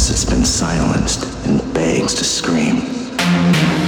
[0.00, 3.79] voice that's been silenced and begs to scream.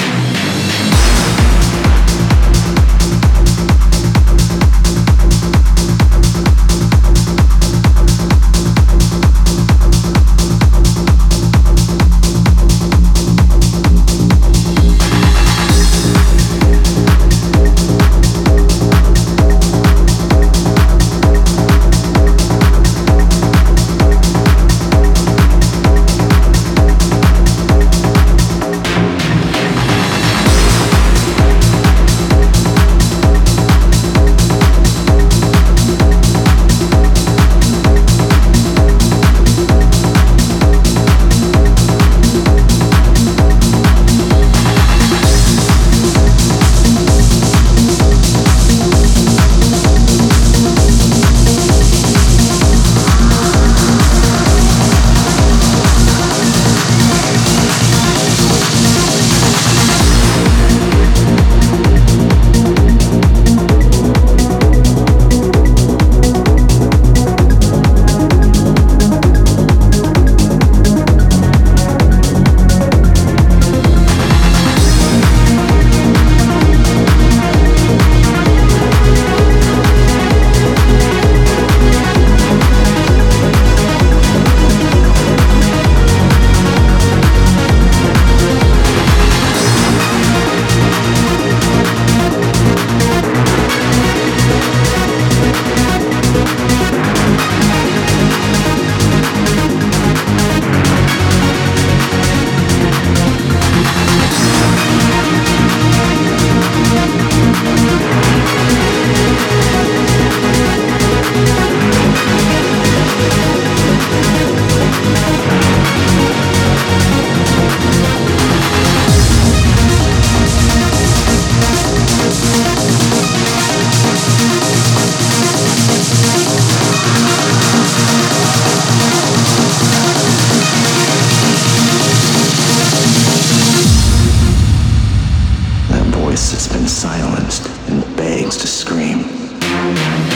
[136.32, 140.31] voice that's been silenced and begs to scream.